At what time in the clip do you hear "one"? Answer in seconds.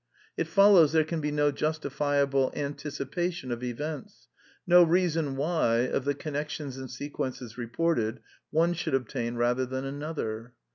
8.49-8.73